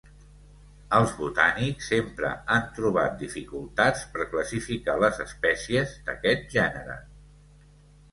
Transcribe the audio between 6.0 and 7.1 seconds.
d'aquest gènere.